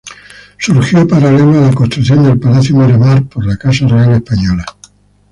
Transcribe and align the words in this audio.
Surgió 0.57 1.07
paralelo 1.07 1.59
a 1.59 1.67
la 1.67 1.73
construcción 1.75 2.23
del 2.23 2.39
Palacio 2.39 2.75
Miramar 2.75 3.21
por 3.25 3.45
la 3.45 3.55
Casa 3.55 3.87
Real 3.87 4.11
española. 4.13 4.65